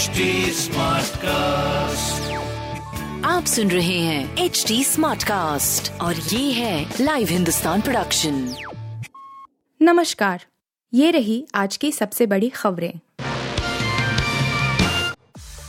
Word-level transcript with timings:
HD 0.00 0.06
cast 1.16 2.32
आप 3.26 3.44
सुन 3.44 3.70
रहे 3.70 3.98
हैं 3.98 4.38
एच 4.38 4.64
डी 4.68 4.84
स्मार्ट 4.84 5.24
कास्ट 5.24 6.00
और 6.00 6.16
ये 6.16 6.52
है 6.52 6.94
लाइव 7.00 7.28
हिंदुस्तान 7.28 7.80
प्रोडक्शन 7.80 8.54
नमस्कार 9.82 10.44
ये 10.94 11.10
रही 11.10 11.46
आज 11.54 11.76
की 11.76 11.92
सबसे 11.92 12.26
बड़ी 12.26 12.48
खबरें। 12.48 12.92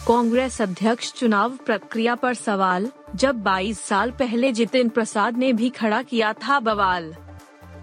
कांग्रेस 0.08 0.62
अध्यक्ष 0.62 1.14
चुनाव 1.14 1.50
प्रक्रिया 1.50 2.16
पर 2.16 2.34
सवाल 2.34 2.92
जब 3.16 3.44
22 3.44 3.80
साल 3.80 4.12
पहले 4.12 4.52
जितिन 4.52 4.90
प्रसाद 4.90 5.38
ने 5.38 5.54
भी 5.54 5.70
खड़ा 5.70 6.02
किया 6.02 6.34
था 6.34 6.60
बवाल। 6.60 7.16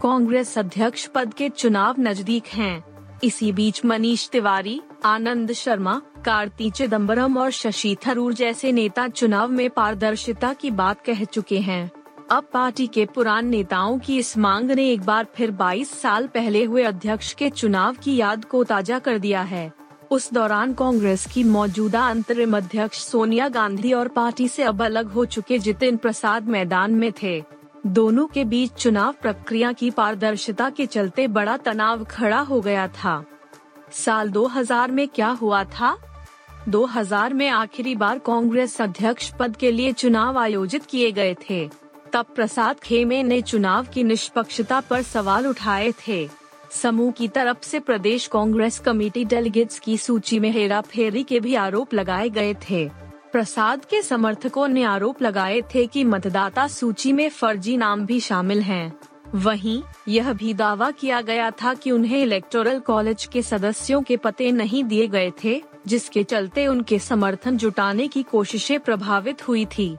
कांग्रेस 0.03 0.59
अध्यक्ष 0.59 1.07
पद 1.07 1.35
के 1.35 1.49
चुनाव 1.49 1.95
नज़दीक 1.99 2.47
हैं। 2.47 2.85
इसी 3.25 3.53
बीच 3.53 3.85
मनीष 3.85 4.29
तिवारी 4.29 4.81
आनंद 5.05 5.53
शर्मा 5.53 6.03
कार्ति 6.25 6.71
चिदम्बरम 6.71 7.39
और 7.39 7.51
शशि 7.51 7.97
थरूर 8.07 8.35
जैसे 8.35 8.73
नेता 8.73 9.09
चुनाव 9.09 9.49
में 9.49 9.71
पारदर्शिता 9.71 10.53
की 10.53 10.71
बात 10.71 11.05
कह 11.05 11.25
चुके 11.25 11.59
हैं। 11.59 11.91
अब 12.31 12.49
पार्टी 12.53 12.87
के 12.87 13.07
पुरान 13.07 13.47
नेताओं 13.47 13.99
की 13.99 14.19
इस 14.19 14.39
मांग 14.39 14.71
ने 14.71 14.89
एक 14.91 15.03
बार 15.03 15.27
फिर 15.35 15.51
22 15.51 15.93
साल 16.01 16.27
पहले 16.27 16.65
हुए 16.65 16.83
अध्यक्ष 16.83 17.33
के 17.33 17.51
चुनाव 17.51 17.95
की 17.95 18.17
याद 18.17 18.45
को 18.45 18.65
ताज़ा 18.65 18.99
कर 18.99 19.19
दिया 19.19 19.43
है। 19.43 19.73
उस 20.11 20.33
दौरान 20.33 20.73
कांग्रेस 20.73 21.27
की 21.27 21.45
मौजूदा 21.45 22.07
अंतरिम 22.09 22.57
अध्यक्ष 22.57 22.99
सोनिया 22.99 23.49
गांधी 23.49 23.93
और 23.93 24.09
पार्टी 24.09 24.49
से 24.49 24.63
अब 24.63 24.83
अलग 24.83 25.07
हो 25.07 25.25
चुके 25.25 25.59
जितिन 25.59 25.97
प्रसाद 25.97 26.49
मैदान 26.49 26.95
में 26.95 27.13
थे। 27.23 27.43
दोनों 27.87 28.27
के 28.27 28.45
बीच 28.45 28.73
चुनाव 28.73 29.15
प्रक्रिया 29.23 29.73
की 29.73 29.91
पारदर्शिता 29.91 30.71
के 30.71 30.87
चलते 30.87 31.27
बड़ा 31.29 31.57
तनाव 31.57 32.05
खड़ा 32.05 32.41
हो 32.41 32.61
गया 32.61 32.89
था। 32.89 33.25
साल 33.93 34.31
2000 34.31 34.91
में 34.91 35.09
क्या 35.09 35.29
हुआ 35.29 35.65
था? 35.65 35.97
2000 36.69 37.35
में 37.35 37.49
आखिरी 37.49 37.95
बार 37.95 38.19
कांग्रेस 38.19 38.81
अध्यक्ष 38.81 39.33
पद 39.39 39.57
के 39.57 39.73
लिए 39.73 39.93
चुनाव 39.93 40.39
आयोजित 40.39 40.85
किए 40.85 41.13
गए 41.13 41.35
थे। 41.35 41.71
तब 42.13 42.27
प्रसाद 42.35 42.81
खेमे 42.81 43.23
ने 43.23 43.43
चुनाव 43.43 43.87
की 43.95 44.05
निष्पक्षता 44.05 44.81
पर 44.81 45.03
सवाल 45.03 45.47
उठाए 45.47 45.93
थे। 45.93 46.29
समूह 46.71 47.11
की 47.11 47.29
तरफ़ 47.29 47.59
से 47.63 47.81
प्रदेश 47.81 48.27
कांग्रेस 48.27 48.79
कमेटी 48.79 49.25
डेलीगेट्स 49.25 49.79
की 49.79 49.97
सूची 49.97 50.39
में 50.39 50.51
हेरा 50.51 50.81
फेरी 50.81 51.23
के 51.23 51.41
भी 51.41 51.55
आरोप 51.55 51.95
लगाए 51.95 52.29
गए 52.29 52.55
थे। 52.55 52.91
प्रसाद 53.33 53.85
के 53.85 54.03
समर्थकों 54.03 54.69
ने 54.69 54.83
आरोप 54.83 55.23
लगाए 55.23 55.61
थे 55.61 55.87
कि 55.87 56.05
मतदाता 56.05 56.69
सूची 56.69 57.13
में 57.13 57.29
फर्जी 57.29 57.77
नाम 57.77 58.07
भी 58.07 58.21
शामिल 58.21 58.61
हैं। 58.61 58.99
वहीं, 59.35 59.83
यह 60.09 60.33
भी 60.33 60.55
दावा 60.55 60.91
किया 60.91 61.21
गया 61.21 61.51
था 61.51 61.75
कि 61.75 61.91
उन्हें 61.91 62.23
इलेक्टोरल 62.23 62.79
कॉलेज 62.79 63.25
के 63.25 63.43
सदस्यों 63.43 64.03
के 64.03 64.17
पते 64.17 64.53
नहीं 64.53 64.85
दिए 64.85 65.09
गए 65.09 65.33
थे। 65.45 65.63
जिसके 65.89 66.25
चलते 66.25 66.67
उनके 66.67 66.99
समर्थन 66.99 67.57
जुटाने 67.57 68.09
की 68.09 68.23
कोशिशें 68.23 68.81
प्रभावित 68.81 69.49
हुई 69.49 69.65
थी। 69.65 69.97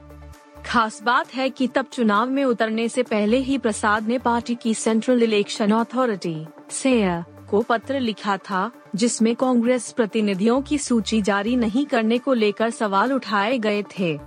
खास 0.66 1.02
बात 1.04 1.34
है 1.34 1.50
कि 1.50 1.68
तब 1.68 1.86
चुनाव 1.92 2.30
में 2.30 2.44
उतरने 2.44 2.90
से 2.90 3.04
पहले 3.04 3.38
ही 3.38 3.58
प्रसाद 3.58 4.08
ने 4.08 4.18
पार्टी 4.18 4.56
की 4.56 4.74
सेंट्रल 4.74 5.24
इलेक्शन 5.24 5.72
अथॉरिटी 5.72 6.46
से 6.70 7.22
को 7.50 7.62
पत्र 7.62 8.00
लिखा 8.00 8.38
था, 8.38 8.72
जिसमें 8.96 9.36
कांग्रेस 9.36 9.92
प्रतिनिधियों 9.92 10.62
की 10.62 10.78
सूची 10.78 11.22
जारी 11.22 11.56
नहीं 11.56 11.86
करने 11.86 12.18
को 12.18 12.34
लेकर 12.34 12.70
सवाल 12.70 13.14
उठाए 13.14 13.58
गए 13.58 13.84
थे। 13.84 14.20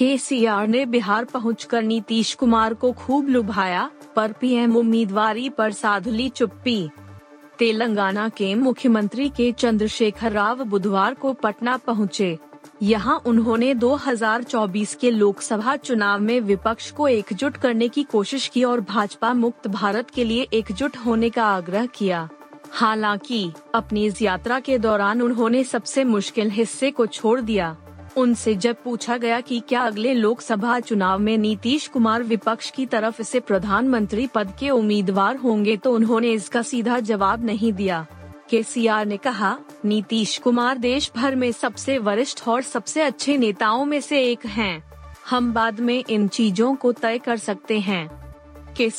के 0.00 0.18
ने 0.66 0.86
बिहार 0.86 1.24
पहुंचकर 1.24 1.82
नीतीश 1.82 2.34
कुमार 2.34 2.74
को 2.74 2.92
खूब 2.92 3.28
लुभाया, 3.28 3.90
पर 4.16 4.32
पीएम 4.32 4.76
उम्मीदवारी 4.76 5.48
पर 5.48 5.72
साधुली 5.72 6.28
चुप्पी। 6.28 6.90
तेलंगाना 7.58 8.28
के 8.28 8.54
मुख्यमंत्री 8.54 9.28
के 9.28 9.52
चंद्रशेखर 9.52 10.32
राव 10.32 10.64
बुधवार 10.64 11.14
को 11.14 11.32
पटना 11.32 11.76
पहुँचे। 11.76 12.38
यहाँ 12.82 13.22
उन्होंने 13.26 13.74
2024 13.74 14.94
के 14.94 15.10
लोकसभा 15.10 15.76
चुनाव 15.76 16.20
में 16.20 16.40
विपक्ष 16.40 16.90
को 16.90 17.08
एकजुट 17.08 17.56
करने 17.56 17.88
की 17.88 18.02
कोशिश 18.02 18.48
की 18.48 18.64
और 18.64 18.80
भाजपा 18.80 19.32
मुक्त 19.34 19.66
भारत 19.68 20.10
के 20.10 20.24
लिए 20.24 20.46
एकजुट 20.52 20.96
होने 20.96 21.30
का 21.30 21.44
आग्रह 21.46 21.86
किया 21.86 22.28
हालाँकि, 22.70 23.52
अपनी 23.74 24.06
इस 24.06 24.22
यात्रा 24.22 24.60
के 24.60 24.78
दौरान 24.78 25.22
उन्होंने 25.22 25.64
सबसे 25.64 26.04
मुश्किल 26.04 26.50
हिस्से 26.50 26.90
को 26.90 27.06
छोड़ 27.06 27.40
दिया 27.40 27.76
उनसे 28.18 28.54
जब 28.54 28.76
पूछा 28.82 29.16
गया 29.16 29.40
कि 29.40 29.62
क्या 29.68 29.80
अगले 29.80 30.14
लोकसभा 30.14 30.80
चुनाव 30.80 31.18
में 31.18 31.38
नीतीश 31.38 31.86
कुमार 31.88 32.22
विपक्ष 32.22 32.70
की 32.70 32.86
तरफ़ 32.86 33.22
से 33.22 33.40
प्रधानमंत्री 33.40 34.26
पद 34.26 34.52
के 34.60 34.70
उम्मीदवार 34.70 35.36
होंगे 35.36 35.76
तो 35.76 35.94
उन्होंने 35.94 36.30
इसका 36.30 36.62
सीधा 36.62 37.00
जवाब 37.00 37.44
नहीं 37.44 37.72
दिया 37.72 38.06
के 38.50 38.64
ने 39.04 39.16
कहा, 39.16 39.58
नीतीश 39.84 40.38
कुमार 40.38 40.78
देश 40.78 41.10
भर 41.16 41.34
में 41.34 41.52
सबसे 41.52 41.98
वरिष्ठ 41.98 42.48
और 42.48 42.62
सबसे 42.62 43.02
अच्छे 43.02 43.36
नेताओं 43.36 43.84
में 43.84 44.00
से 44.00 44.22
एक 44.22 44.46
हैं। 44.46 44.82
हम 45.30 45.52
बाद 45.52 45.80
में 45.80 46.04
इन 46.10 46.28
चीज़ों 46.28 46.74
को 46.74 46.92
तय 46.92 47.18
कर 47.18 47.36
सकते 47.36 47.78
हैं 47.80 48.10
के 48.76 48.90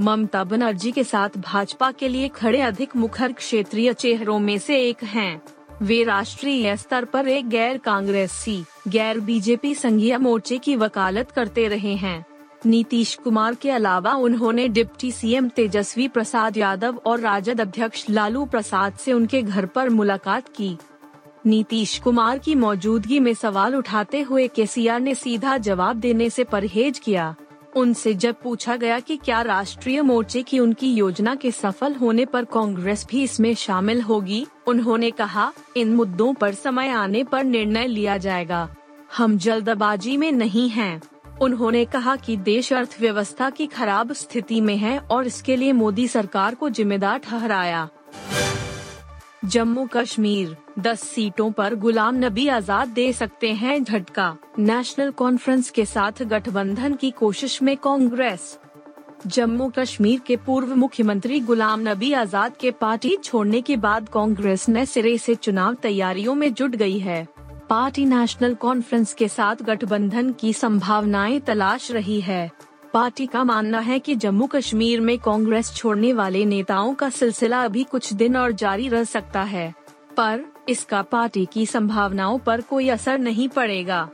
ममता 0.00 0.44
बनर्जी 0.44 0.92
के 0.92 1.04
साथ 1.04 1.28
भाजपा 1.38 1.90
के 1.90 2.08
लिए 2.08 2.28
खड़े 2.28 2.60
अधिक 2.60 2.96
मुखर 2.96 3.32
क्षेत्रीय 3.32 3.92
चेहरों 3.92 4.38
में 4.38 4.58
से 4.58 4.80
एक 4.80 5.04
हैं। 5.04 5.42
वे 5.82 6.02
राष्ट्रीय 6.04 6.76
स्तर 6.76 7.04
पर 7.04 7.28
एक 7.28 7.48
गैर 7.48 7.78
कांग्रेसी, 7.78 8.64
गैर 8.88 9.20
बीजेपी 9.20 9.74
संघीय 9.74 10.16
मोर्चे 10.18 10.58
की 10.58 10.74
वकालत 10.76 11.30
करते 11.30 11.66
रहे 11.68 11.94
हैं। 11.94 12.24
नीतीश 12.66 13.14
कुमार 13.14 13.54
के 13.54 13.70
अलावा 13.70 14.12
उन्होंने 14.14 14.68
डिप्टी 14.68 15.12
सीएम 15.12 15.48
तेजस्वी 15.48 16.08
प्रसाद 16.08 16.56
यादव 16.56 17.00
और 17.06 17.20
राजद 17.20 17.60
अध्यक्ष 17.60 18.04
लालू 18.10 18.44
प्रसाद 18.44 18.94
से 18.94 19.12
उनके 19.12 19.42
घर 19.42 19.66
पर 19.66 19.88
मुलाकात 19.88 20.48
की। 20.48 20.76
नीतीश 21.46 21.98
कुमार 21.98 22.38
की 22.38 22.54
मौजूदगी 22.54 23.20
में 23.20 23.34
सवाल 23.34 23.74
उठाते 23.74 24.20
हुए 24.20 24.48
केसीआर 24.48 25.00
ने 25.00 25.14
सीधा 25.14 25.56
जवाब 25.58 25.96
देने 25.96 26.30
से 26.30 26.44
परहेज 26.44 26.98
किया। 26.98 27.34
उनसे 27.76 28.14
जब 28.14 28.36
पूछा 28.42 28.76
गया 28.76 29.00
कि 29.00 29.16
क्या 29.16 29.42
राष्ट्रीय 29.42 30.02
मोर्चे 30.02 30.42
की 30.42 30.58
उनकी 30.58 30.92
योजना 30.94 31.34
के 31.34 31.50
सफल 31.50 31.94
होने 31.94 32.24
पर 32.24 32.44
कांग्रेस 32.44 33.06
भी 33.10 33.22
इसमें 33.22 33.54
शामिल 33.54 34.00
होगी 34.00 34.46
उन्होंने 34.70 35.10
कहा, 35.10 35.52
इन 35.76 35.94
मुद्दों 35.94 36.32
पर 36.34 36.54
समय 36.54 36.88
आने 36.88 37.24
पर 37.24 37.44
निर्णय 37.44 37.86
लिया 37.86 38.16
जाएगा। 38.16 38.68
हम 39.16 39.38
जल्दबाजी 39.38 40.16
में 40.16 40.30
नहीं 40.32 40.68
हैं। 40.68 41.00
उन्होंने 41.42 41.84
कहा 41.84 42.16
कि 42.16 42.36
देश 42.36 42.72
अर्थव्यवस्था 42.72 43.50
की 43.50 43.66
खराब 43.66 44.12
स्थिति 44.12 44.60
में 44.60 44.76
है 44.76 44.98
और 44.98 45.26
इसके 45.26 45.56
लिए 45.56 45.72
मोदी 45.72 46.06
सरकार 46.08 46.54
को 46.54 46.68
जिम्मेदार 46.68 47.18
ठहराया। 47.18 47.88
जम्मू 49.44 49.86
कश्मीर 49.86 50.56
10 50.78 51.02
सीटों 51.04 51.50
पर 51.52 51.74
गुलाम 51.74 52.16
नबी 52.16 52.46
आज़ाद 52.48 52.88
दे 52.88 53.12
सकते 53.12 53.52
हैं 53.52 53.82
झटका। 53.84 54.36
नेशनल 54.58 55.10
कॉन्फ्रेंस 55.10 55.70
के 55.70 55.84
साथ 55.84 56.22
गठबंधन 56.22 56.94
की 56.94 57.10
कोशिश 57.10 57.62
में 57.62 57.76
कांग्रेस। 57.76 58.58
जम्मू 59.26 59.68
कश्मीर 59.68 60.20
के 60.20 60.36
पूर्व 60.36 60.74
मुख्यमंत्री 60.74 61.38
गुलाम 61.40 61.80
नबी 61.80 62.12
आज़ाद 62.12 62.52
के 62.60 62.70
पार्टी 62.70 63.16
छोड़ने 63.16 63.60
के 63.60 63.76
बाद 63.76 64.08
कांग्रेस 64.08 64.68
ने 64.68 64.84
सिरे 64.86 65.16
से 65.18 65.34
चुनाव 65.34 65.74
तैयारियों 65.74 66.34
में 66.34 66.52
जुट 66.54 66.76
गई 66.76 66.98
है। 66.98 67.26
पार्टी 67.70 68.04
नेशनल 68.04 68.54
कॉन्फ्रेंस 68.54 69.12
के 69.14 69.28
साथ 69.28 69.62
गठबंधन 69.62 70.32
की 70.32 70.52
संभावनाएँ 70.52 71.38
तलाश 71.40 71.90
रही 71.92 72.20
है। 72.20 72.50
पार्टी 72.94 73.26
का 73.26 73.42
मानना 73.44 73.78
है 73.80 73.98
कि 73.98 74.14
जम्मू 74.16 74.46
कश्मीर 74.46 75.00
में 75.00 75.18
कांग्रेस 75.18 75.72
छोड़ने 75.74 76.12
वाले 76.12 76.44
नेताओं 76.44 76.94
का 76.94 77.10
सिलसिला 77.10 77.62
अभी 77.62 77.84
कुछ 77.84 78.12
दिन 78.12 78.36
और 78.36 78.52
जारी 78.54 78.88
रह 78.88 79.04
सकता 79.04 79.42
है, 79.42 79.72
पर 80.16 80.44
इसका 80.68 81.02
पार्टी 81.02 81.44
की 81.52 81.66
संभावनाओं 81.66 82.38
पर 82.38 82.60
कोई 82.60 82.88
असर 82.88 83.18
नहीं 83.18 83.48
पड़ेगा। 83.48 84.08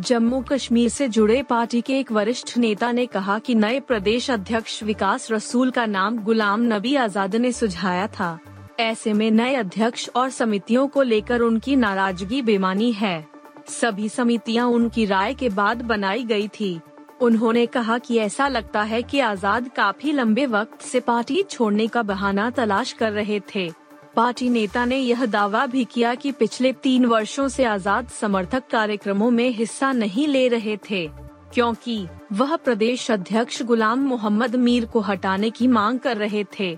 जम्मू 0.00 0.40
कश्मीर 0.42 0.88
से 0.88 1.08
जुड़े 1.08 1.42
पार्टी 1.42 1.80
के 1.80 1.98
एक 1.98 2.12
वरिष्ठ 2.12 2.56
नेता 2.58 2.90
ने 2.92 3.04
कहा 3.06 3.38
कि 3.38 3.54
नए 3.54 3.80
प्रदेश 3.80 4.30
अध्यक्ष 4.30 4.82
विकास 4.82 5.30
रसूल 5.32 5.70
का 5.70 5.84
नाम 5.86 6.18
गुलाम 6.18 6.62
नबी 6.72 6.94
आज़ाद 6.96 7.36
ने 7.36 7.50
सुझाया 7.52 8.06
था। 8.06 8.38
ऐसे 8.80 9.12
में 9.12 9.30
नए 9.30 9.54
अध्यक्ष 9.54 10.08
और 10.16 10.30
समितियों 10.30 10.86
को 10.88 11.02
लेकर 11.02 11.40
उनकी 11.40 11.76
नाराज़गी 11.76 12.40
बेमानी 12.42 12.90
है। 12.92 13.26
सभी 13.70 14.08
समितियाँ 14.08 14.66
उनकी 14.66 15.04
राय 15.04 15.34
के 15.34 15.48
बाद 15.48 15.82
बनाई 15.82 16.24
गई 16.24 16.48
थी। 16.48 16.78
उन्होंने 17.20 17.66
कहा 17.66 17.98
कि 17.98 18.18
ऐसा 18.18 18.48
लगता 18.48 18.82
है 18.82 19.02
कि 19.02 19.20
आज़ाद 19.20 19.68
काफ़ी 19.68 20.12
लंबे 20.12 20.46
वक्त 20.46 20.82
से 20.82 21.00
पार्टी 21.00 21.42
छोड़ने 21.42 21.86
का 21.86 22.02
बहाना 22.02 22.50
तलाश 22.50 22.92
कर 22.92 23.12
रहे 23.12 23.40
थे। 23.54 23.70
पार्टी 24.16 24.48
नेता 24.50 24.84
ने 24.84 24.96
यह 24.98 25.24
दावा 25.26 25.64
भी 25.66 25.84
किया 25.84 26.14
कि 26.14 26.30
पिछले 26.32 26.72
तीन 26.82 27.04
वर्षों 27.06 27.46
से 27.48 27.64
आज़ाद 27.64 28.08
समर्थक 28.10 28.66
कार्यक्रमों 28.70 29.30
में 29.30 29.48
हिस्सा 29.50 29.92
नहीं 29.92 30.26
ले 30.28 30.46
रहे 30.48 30.76
थे, 30.90 31.06
क्योंकि 31.54 32.06
वह 32.32 32.54
प्रदेश 32.56 33.10
अध्यक्ष 33.10 33.62
गुलाम 33.62 34.00
मोहम्मद 34.00 34.56
मीर 34.56 34.84
को 34.84 35.00
हटाने 35.00 35.50
की 35.50 35.68
मांग 35.68 35.98
कर 35.98 36.16
रहे 36.16 36.44
थे। 36.58 36.76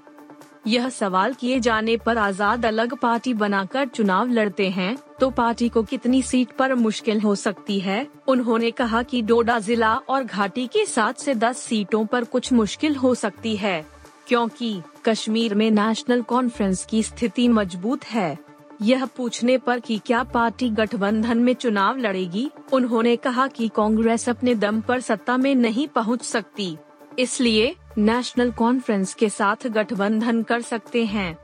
यह 0.66 0.88
सवाल 0.88 1.34
किए 1.34 1.58
जाने 1.60 1.96
पर 1.96 2.18
आज़ाद 2.18 2.66
अलग 2.66 2.94
पार्टी 2.98 3.32
बनाकर 3.34 3.86
चुनाव 3.86 4.28
लड़ते 4.28 4.68
हैं 4.70 4.96
तो 5.20 5.30
पार्टी 5.30 5.68
को 5.68 5.82
कितनी 5.84 6.20
सीट 6.22 6.52
पर 6.52 6.74
मुश्किल 6.74 7.20
हो 7.20 7.34
सकती 7.34 7.78
है? 7.80 8.06
उन्होंने 8.28 8.70
कहा 8.72 9.02
कि 9.02 9.22
डोडा 9.22 9.58
जिला 9.58 9.94
और 10.08 10.24
घाटी 10.24 10.66
के 10.66 10.84
सात 10.86 11.18
से 11.18 11.34
दस 11.34 11.58
सीटों 11.58 12.04
पर 12.06 12.24
कुछ 12.26 12.52
मुश्किल 12.52 12.96
हो 12.96 13.14
सकती 13.16 13.56
है। 13.56 13.84
क्योंकि 14.28 14.82
कश्मीर 15.04 15.54
में 15.54 15.70
नेशनल 15.70 16.22
कॉन्फ्रेंस 16.22 16.86
की 16.90 17.02
स्थिति 17.02 17.48
मज़बूत 17.48 18.04
है। 18.04 18.38
यह 18.82 19.04
पूछने 19.04 19.58
पर 19.58 19.80
कि 19.80 20.00
क्या 20.06 20.22
पार्टी 20.22 20.70
गठबंधन 20.70 21.38
में 21.38 21.54
चुनाव 21.54 21.96
लड़ेगी? 21.96 22.50
उन्होंने 22.72 23.16
कहा 23.16 23.46
कि 23.46 23.70
कांग्रेस 23.76 24.28
अपने 24.28 24.54
दम 24.54 24.80
पर 24.80 25.00
सत्ता 25.00 25.36
में 25.36 25.54
नहीं 25.54 25.88
पहुँच 25.88 26.22
सकती। 26.22 26.76
इसलिए 27.18 27.76
नेशनल 27.98 28.50
कॉन्फ्रेंस 28.50 29.14
के 29.14 29.28
साथ 29.28 29.66
गठबंधन 29.66 30.42
कर 30.42 30.60
सकते 30.60 31.04
हैं। 31.04 31.38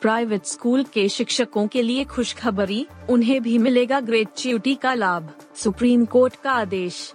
प्राइवेट 0.00 0.44
स्कूल 0.44 0.84
के 0.84 1.08
शिक्षकों 1.08 1.66
के 1.66 1.82
लिए 1.82 2.04
खुशखबरी, 2.04 2.86
उन्हें 3.10 3.42
भी 3.42 3.58
मिलेगा 3.58 4.00
ग्रेचुटी 4.00 4.74
का 4.74 4.94
लाभ, 4.94 5.30
सुप्रीम 5.56 6.04
कोर्ट 6.04 6.36
का 6.36 6.52
आदेश। 6.52 7.14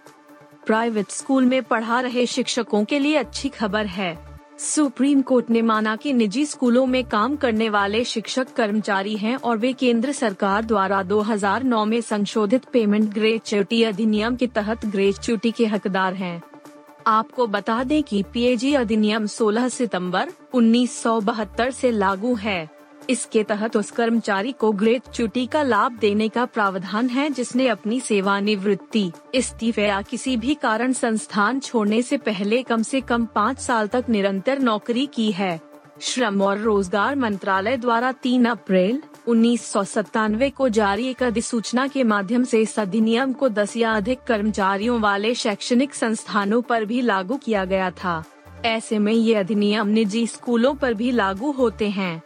प्राइवेट 0.66 1.10
स्कूल 1.10 1.46
में 1.46 1.64
पढ़ा 1.64 2.00
रहे 2.00 2.26
शिक्षकों 2.26 2.86
के 2.86 3.00
लिए 3.00 3.16
अच्छी 3.16 3.50
खबर 3.50 3.86
है। 3.86 4.18
सुप्रीम 4.60 5.22
कोर्ट 5.22 5.50
ने 5.50 5.62
माना 5.62 5.96
कि 5.96 6.14
निजी 6.14 6.46
स्कूलों 6.46 6.86
में 6.86 7.04
काम 7.04 7.36
करने 7.36 7.70
वाले 7.70 8.04
शिक्षक 8.04 8.54
कर्मचारी 8.54 9.18
हैं 9.18 9.36
और 9.38 9.58
वे 9.58 9.74
केंद्र 9.74 10.12
सरकार 10.12 10.64
द्वारा 10.64 11.04
2009 11.04 11.86
में 11.86 12.02
संशोधित 12.02 12.66
पेमेंट 12.66 13.14
ग्रेचुटी 13.14 13.84
अधिनियम 13.84 14.36
के 14.36 14.48
तहत 14.48 14.86
ग्रेचुटी 14.86 15.52
के 15.52 15.66
हकदार 15.66 16.14
हैं। 16.14 16.42
आपको 17.08 17.48
बता 17.48 17.84
दें 17.84 18.04
कि 18.04 18.24
पीएजी 18.24 18.74
अधिनियम 18.74 19.26
16 19.26 19.70
सितंबर 19.70 20.30
1972 20.54 21.72
से 21.72 21.92
लागू 21.92 22.36
है। 22.36 22.75
इसके 23.10 23.44
तहत 23.44 23.78
उस 23.78 23.92
कर्मचारी 23.92 24.52
को 24.52 24.72
ग्रेट 24.72 25.10
चुटी 25.10 25.46
का 25.46 25.62
लाभ 25.64 25.98
देने 26.00 26.30
का 26.30 26.46
प्रावधान 26.46 27.10
है, 27.10 27.30
जिसने 27.30 27.68
अपनी 27.68 28.00
सेवानिवृत्ति, 28.00 29.12
इस्तीफे 29.36 29.88
या 29.88 30.02
किसी 30.02 30.38
भी 30.38 30.56
कारण 30.56 30.94
संस्थान 30.94 31.60
छोड़ने 31.60 32.02
से 32.02 32.18
पहले 32.18 32.64
कम 32.64 32.82
से 32.82 33.02
कम 33.02 33.26
पाँच 33.26 33.60
साल 33.60 33.88
तक 33.88 34.06
निरंतर 34.10 34.60
नौकरी 34.60 35.06
की 35.06 35.32
है। 35.32 35.60
श्रम 36.02 36.42
और 36.42 36.58
रोज़गार 36.58 37.16
मंत्रालय 37.16 37.78
द्वारा 37.78 38.12
3 38.12 38.46
अप्रैल, 38.46 39.02
उन्नीस 39.28 39.66
सौ 39.66 39.84
सतानवे 39.84 40.50
को 40.50 40.70
जारी 40.70 41.08
एक 41.08 41.24
अधिसूचना 41.24 41.88
के 41.88 42.04
माध्यम 42.04 42.44
से 42.44 42.62
इस 42.62 42.80
अधिनियम 42.80 43.34
को 43.34 43.50
10 43.50 43.78
या 43.78 43.92
अधिक 43.92 44.24
कर्मचारियों 44.28 45.00
वाले 45.00 45.34
शैक्षणिक 45.36 45.94
संस्थानों 45.94 46.62
पर 46.62 46.86
भी 46.86 47.02
लागू 47.02 47.38
किया 47.38 47.66
गया 47.66 47.92
था। 47.92 48.24
ऐसे 48.66 49.00
में 49.00 49.14
ये 49.14 49.34
अधिनियम 49.36 49.88
निजी 49.88 50.28
स्कूलों 50.28 50.74
पर 50.76 50.94
भी 50.94 51.12
लागू 51.12 51.52
होते 51.52 51.90
हैं। 51.90 52.22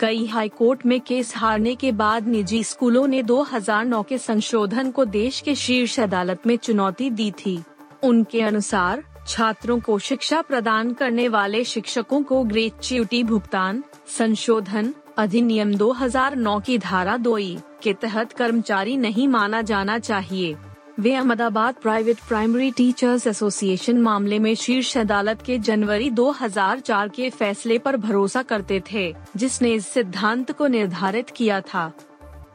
कई 0.00 0.26
हाई 0.26 0.48
कोर्ट 0.48 0.86
में 0.86 1.00
केस 1.00 1.36
हारने 1.36 1.74
के 1.74 1.92
बाद 1.92 2.28
निजी 2.28 2.64
स्कूलों 2.64 3.06
ने 3.06 3.22
2009 3.22 4.02
के 4.02 4.18
संशोधन 4.18 4.90
को 4.90 5.04
देश 5.04 5.40
के 5.40 5.54
शीर्ष 5.54 6.00
अदालत 6.00 6.46
में 6.46 6.56
चुनौती 6.56 7.10
दी 7.10 7.30
थी। 7.30 7.62
उनके 8.02 8.40
अनुसार, 8.40 9.04
छात्रों 9.28 9.80
को 9.80 9.98
शिक्षा 9.98 10.42
प्रदान 10.42 10.92
करने 10.92 11.28
वाले 11.28 11.64
शिक्षकों 11.64 12.22
को 12.22 12.44
ग्रेच्युटी 12.44 13.24
भुगतान, 13.24 13.84
संशोधन 14.18 14.94
अधिनियम 15.18 15.74
2009 15.74 16.60
की 16.60 16.78
धारा 16.78 17.16
दो 17.16 17.38
के 17.82 17.92
तहत 17.92 18.32
कर्मचारी 18.32 18.96
नहीं 18.96 19.28
माना 19.28 19.62
जाना 19.62 19.98
चाहिए। 19.98 20.56
वे 21.00 21.14
Ahmedabad 21.14 21.74
private 21.74 22.16
primary 22.28 22.70
teachers 22.70 23.26
association 23.26 23.98
मामले 23.98 24.38
में 24.38 24.54
शीर्ष 24.54 24.98
अदालत 24.98 25.42
के 25.42 25.58
जनवरी 25.58 26.10
2004 26.10 27.08
के 27.08 27.30
फैसले 27.30 27.78
पर 27.78 27.96
भरोसा 27.96 28.42
करते 28.42 28.82
थे, 28.92 29.14
जिसने 29.36 29.72
इस 29.72 29.86
सिद्धांत 29.86 30.52
को 30.52 30.66
निर्धारित 30.66 31.30
किया 31.30 31.60
था। 31.60 31.92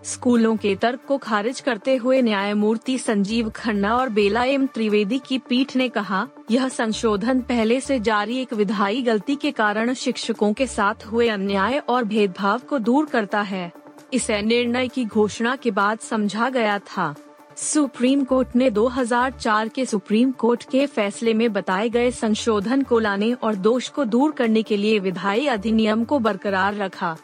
स्कूलों 0.04 0.58
के 0.58 0.76
तर्क 0.76 1.00
को 1.08 1.18
खारिज 1.18 1.60
करते 1.60 1.96
हुए 1.96 2.22
न्यायमूर्ति 2.22 2.98
संजीव 2.98 3.50
खन्ना 3.50 3.96
और 3.96 4.10
बेला 4.10 4.44
एम 4.44 4.66
त्रिवेदी 4.66 5.20
की 5.20 5.38
पीठ 5.38 5.76
ने 5.76 5.90
कहा, 5.90 6.28
यह 6.52 6.68
संशोधन 6.68 7.42
पहले 7.42 7.82
से 7.82 8.00
जारी 8.00 8.38
एक 8.38 8.54
विधायी 8.54 9.02
गलती 9.02 9.36
के 9.36 9.52
कारण 9.52 9.94
शिक्षकों 9.94 10.54
के 10.54 10.68
साथ 10.68 11.06
हुए 11.06 11.28
अन्याय 11.28 11.78
और 11.80 12.04
भेदभाव 12.04 12.60
को 12.60 12.80
दूर 12.80 13.06
करता 13.06 13.42
है। 13.42 13.72
इसे 14.14 14.42
निर्णय 14.42 14.88
की 14.88 15.06
घोषणा 15.06 15.56
के 15.56 15.72
बाद 15.72 16.00
समझा 16.00 16.50
गया 16.50 16.80
था। 16.80 17.16
सुप्रीम 17.62 18.24
कोर्ट 18.24 18.56
ने 18.56 18.70
2004 18.72 19.70
के 19.70 19.86
सुप्रीम 19.86 20.32
कोर्ट 20.32 20.64
के 20.64 20.86
फैसले 20.86 21.34
में 21.34 21.54
बताए 21.54 21.90
गए 21.90 22.12
संशोधन 22.12 22.82
को 22.82 23.00
लाने 23.00 23.34
और 23.34 23.56
दोष 23.56 23.90
को 23.90 24.06
दूर 24.06 24.32
करने 24.32 24.64
के 24.64 24.78
लिए 24.78 25.00
विधायी 25.00 25.48
अधिनियम 25.48 26.04
को 26.04 26.20
बरकरार 26.20 26.76
रखा। 26.76 27.18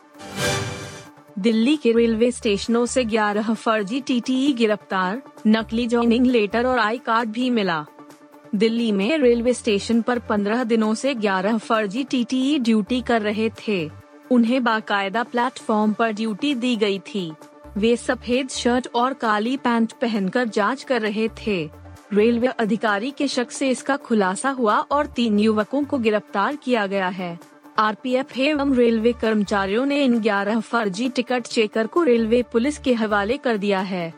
दिल्ली 1.39 1.75
के 1.78 1.92
रेलवे 1.92 2.31
स्टेशनों 2.31 2.86
से 2.86 3.06
11 3.06 3.54
फर्जी 3.54 4.01
टीटीई 4.01 4.54
गिरफ़्तार, 4.54 5.22
नकली 5.48 5.88
ज्वाइनिंग 5.88 6.25
लेटर 6.25 6.66
और 6.66 6.80
आई 6.80 6.98
कार्ड 6.98 7.30
भी 7.30 7.50
मिला। 7.50 7.86
दिल्ली 8.56 8.92
में 8.92 9.18
रेलवे 9.18 9.54
स्टेशन 9.54 10.01
पर 10.01 10.19
15 10.19 10.63
दिनों 10.63 10.94
से 10.94 11.16
11 11.16 11.57
फर्जी 11.57 12.04
टीटीई 12.04 12.60
ड्यूटी 12.60 13.01
कर 13.01 13.22
रहे 13.22 13.50
थे। 13.50 13.89
उन्हें 14.31 14.63
बाकायदा 14.63 15.24
प्लेटफॉर्म 15.24 15.94
पर 15.94 16.12
ड्यूटी 16.12 16.56
दी 16.56 16.75
गई 16.75 17.00
थी। 17.00 17.31
वे 17.77 17.95
सफ़ेद 17.95 18.50
शर्ट 18.50 18.88
और 18.95 19.13
काली 19.13 19.57
पैंट 19.57 19.91
पहनकर 19.91 20.47
जाँच 20.47 20.83
कर 20.83 21.01
रहे 21.01 21.29
थे। 21.29 21.69
रेलवे 22.13 22.47
अधिकारी 22.47 23.12
के 23.12 23.27
शक 23.27 23.51
से 23.51 23.69
इसका 23.69 23.95
खुलासा 23.97 24.50
हुआ 24.50 24.77
और 24.77 25.06
तीन 25.06 25.39
युवकों 25.39 25.83
को 25.83 25.97
गिरफ़्तार 25.97 26.56
किया 26.56 26.88
गया 26.88 27.07
है। 27.07 27.39
आरपीएफ 27.79 28.38
एवं 28.38 28.75
रेलवे 28.75 29.13
कर्मचारियों 29.13 29.85
ने 29.85 30.03
इन 30.03 30.19
11 30.21 30.59
फर्जी 30.59 31.09
टिकट 31.09 31.44
चेकर 31.44 31.88
को 31.88 32.03
रेलवे 32.03 32.44
पुलिस 32.44 32.77
के 32.77 32.94
हवाले 32.94 33.38
कर 33.38 33.57
दिया 33.57 33.79
है। 33.79 34.13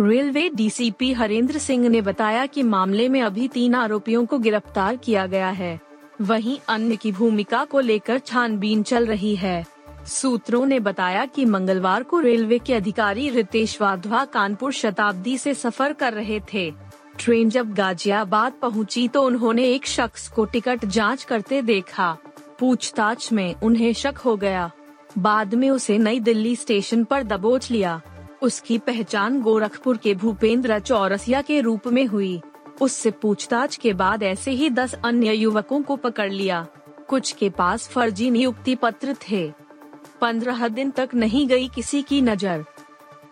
रेलवे 0.00 0.48
डीसीपी 0.48 1.12
हरेंद्र 1.12 1.58
सिंह 1.58 1.88
ने 1.88 2.00
बताया 2.00 2.46
कि 2.46 2.62
मामले 2.62 3.08
में 3.08 3.22
अभी 3.22 3.48
तीन 3.48 3.74
आरोपियों 3.74 4.26
को 4.26 4.38
गिरफ़्तार 4.38 4.96
किया 4.96 5.26
गया 5.26 5.50
है। 5.50 5.80
वहीं 6.20 6.58
अन्य 6.68 6.96
की 6.96 7.12
भूमिका 7.12 7.64
को 7.64 7.80
लेकर 7.80 8.18
छानबीन 8.18 8.82
चल 8.82 9.06
रही 9.06 9.36
है। 9.36 9.75
सूत्रों 10.06 10.66
ने 10.66 10.80
बताया 10.80 11.24
कि 11.26 11.44
मंगलवार 11.44 12.02
को 12.02 12.20
रेलवे 12.20 12.58
के 12.58 12.74
अधिकारी 12.74 13.28
रितेश 13.30 13.80
वाधवा 13.80 14.24
कानपुर 14.24 14.72
शताब्दी 14.72 15.38
से 15.38 15.54
सफ़र 15.54 15.92
कर 15.92 16.12
रहे 16.12 16.40
थे। 16.54 16.70
ट्रेन 17.18 17.50
जब 17.50 17.74
गाजियाबाद 17.74 18.52
पहुँची 18.52 19.08
तो 19.08 19.22
उन्होंने 19.22 19.64
एक 19.64 19.86
शख्स 19.86 20.28
को 20.28 20.44
टिकट 20.44 20.84
जाँच 20.84 21.24
करते 21.24 21.62
देखा। 21.62 22.16
पूछताछ 22.58 23.32
में 23.32 23.54
उन्हें 23.54 23.92
शक 23.92 24.18
हो 24.18 24.36
गया। 24.36 24.70
बाद 25.18 25.54
में 25.54 25.70
उसे 25.70 25.98
नई 25.98 26.20
दिल्ली 26.20 26.56
स्टेशन 26.56 27.04
पर 27.04 27.22
दबोच 27.22 27.70
लिया। 27.70 28.00
उसकी 28.42 28.78
पहचान 28.78 29.40
गोरखपुर 29.42 29.96
के 29.96 30.14
भूपेंद्र 30.14 30.78
चौरसिया 30.78 31.42
के 31.42 31.60
रूप 31.60 31.86
में 31.86 32.06
हुई। 32.06 32.40
उससे 32.80 33.10
पूछताछ 33.10 33.76
के 33.76 33.92
बाद 33.92 34.22
ऐसे 34.22 34.50
ही 34.50 34.70
दस 34.70 34.94
अन्य 34.94 35.32
युवकों 35.32 35.82
को 35.82 35.96
पकड़ 35.96 36.32
लिया। 36.32 36.66
कुछ 37.08 37.32
के 37.32 37.50
पास 37.50 37.88
फर्जी 37.88 38.30
नियुक्ति 38.30 38.74
पत्र 38.74 39.16
थे। 39.30 39.65
पंद्रह 40.20 40.66
दिन 40.68 40.90
तक 40.90 41.14
नहीं 41.14 41.46
गई 41.48 41.68
किसी 41.68 42.02
की 42.02 42.20
नज़र। 42.22 42.64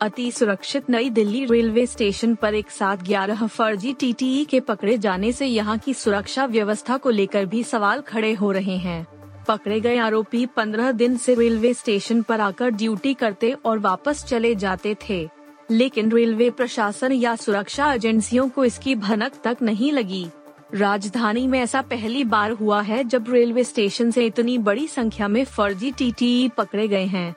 अति 0.03 0.31
सुरक्षित 0.31 0.91
नई 0.91 1.11
दिल्ली 1.11 1.45
रेलवे 1.45 1.87
स्टेशन 1.87 2.35
पर 2.35 2.55
एक 2.55 2.71
साथ 2.71 2.97
ग्यारह 2.97 3.47
फर्जी 3.47 3.93
टीटीई 3.93 4.45
के 4.45 4.61
पकड़े 4.61 4.97
जाने 4.99 5.33
से 5.33 5.47
यहाँ 5.47 5.79
की 5.79 5.95
सुरक्षा 5.95 6.47
व्यवस्था 6.47 6.97
को 6.97 7.11
लेकर 7.11 7.47
भी 7.47 7.62
सवाल 7.64 8.00
खड़े 8.00 8.33
हो 8.33 8.50
रहे 8.53 8.76
हैं। 8.76 9.07
पकड़े 9.49 9.81
गए 9.81 9.97
आरोपी 9.99 10.45
पंद्रह 10.47 10.93
दिन 10.93 11.17
से 11.17 11.35
रेलवे 11.35 11.73
स्टेशन 11.75 12.23
पर 12.23 12.41
आकर 12.41 12.71
ड्यूटी 12.71 13.14
करते 13.14 13.53
और 13.64 13.79
वापस 13.79 14.25
चले 14.25 14.55
जाते 14.55 14.97
थे। 15.09 15.29
लेकिन 15.71 16.12
रेलवे 16.12 16.49
प्रशासन 16.50 17.12
या 17.12 17.35
सुरक्षा 17.37 17.93
एजेंसियों 17.93 18.49
को 18.49 18.64
इसकी 18.64 18.95
भनक 18.95 19.33
तक 19.45 19.62
नहीं 19.62 19.93
लगी। 19.93 20.26
राजधानी 20.75 21.47
में 21.47 21.59
ऐसा 21.61 21.81
पहली 21.83 22.25
बार 22.25 22.50
हुआ 22.50 22.81
है 22.83 23.02
जब 23.04 23.25
रेलवे 23.31 23.64
स्टेशन 23.64 24.11
से 24.11 24.25
इतनी 24.26 24.59
बड़ी 24.59 24.87
संख्या 24.88 25.28
में 25.28 25.45
फर्जी 25.45 25.90
टीटीई 25.90 26.49
पकड़े 26.49 26.88
गए 26.88 27.04
हैं। 27.04 27.35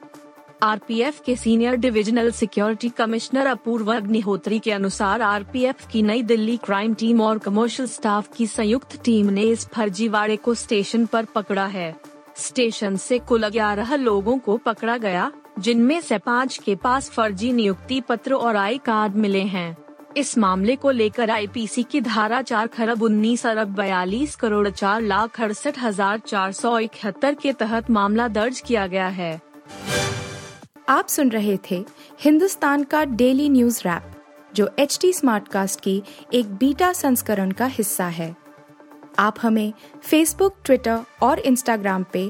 आरपीएफ 0.64 1.22
के 1.26 1.36
senior 1.36 1.76
divisional 1.76 2.32
security 2.32 2.90
commissioner 2.90 3.48
Apurva 3.48 3.94
Agnihotri 3.96 4.60
के 4.60 4.72
अनुसार 4.72 5.22
आरपीएफ 5.22 5.88
की 5.88 6.02
नई 6.02 6.24
दिल्ली 6.24 6.58
क्राइम 6.58 6.94
टीम 6.94 7.22
और 7.22 7.38
कमर्शियल 7.38 7.90
स्टाफ 7.90 8.36
की 8.38 8.48
संयुक्त 8.48 9.04
टीम 9.04 9.30
ने 9.30 9.42
इस 9.42 9.68
फर्जीवाड़े 9.68 10.36
को 10.36 10.54
स्टेशन 10.54 11.06
पर 11.06 11.26
पकड़ा 11.26 11.66
है। 11.66 11.96
स्टेशन 12.36 12.96
से 12.96 13.20
कुल 13.20 13.48
ग्यारह 13.48 13.96
लोगों 13.96 14.38
को 14.38 14.58
पकड़ा 14.58 14.98
गया, 14.98 15.32
जिनमें 15.60 16.02
से 16.02 16.18
पाँच 16.18 16.58
के 16.58 16.76
पास 16.76 17.10
फर्जी 17.10 17.54
नियुक्ति 17.54 18.02
पत्र 18.02 18.34
और 18.34 18.56
आई 18.56 18.78
कार्ड 18.78 19.16
मिले 19.16 19.44
हैं। 19.44 19.87
इस 20.16 20.38
मामले 20.38 20.76
को 20.76 20.92
लेकर 20.92 21.30
आईपीसी 21.30 21.84
की 21.84 22.02
धारा 22.02 22.42
चार 22.42 22.68
खरब 22.68 23.02
उन्नीस 23.04 23.46
अरब 23.46 23.74
बयालीस 23.76 24.36
करोड़ 24.36 24.70
चार 24.70 25.02
लाख 25.02 25.42
अड़सठ 25.42 25.80
हज़ार 25.80 26.20
चार 26.20 26.52
सौ 26.52 26.78
इकहत्तर 26.80 27.36
के 27.36 27.54
तहत 27.54 27.90
मामला 27.90 28.28
दर्ज 28.28 28.60
किया 28.60 28.88
गया 28.88 29.08
है। 29.08 29.40
आप 30.90 31.08
सुन 31.08 31.30
रहे 31.30 31.58
थे 31.72 31.84
हिंदुस्तान 32.22 32.84
का 32.84 33.04
डेली 33.06 33.50
न्यूज़ 33.50 33.82
रैप, 33.86 34.12
जो 34.56 34.70
एच 34.80 34.98
टी 35.02 35.14
स्मार्ट 35.14 35.48
कास्ट 35.48 35.80
की 35.80 36.02
एक 36.34 36.56
बीटा 36.56 36.92
संस्करण 36.94 37.52
का 37.52 37.66
हिस्सा 37.66 38.08
है। 38.10 38.36
आप 39.20 39.36
हमें 39.42 39.74
फेसबुक 40.04 40.56
ट्विटर 40.66 41.00
और 41.24 41.40
इंस्टाग्राम 41.40 42.06
पे 42.14 42.30